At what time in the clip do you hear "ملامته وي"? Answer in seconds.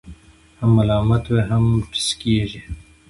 0.77-1.43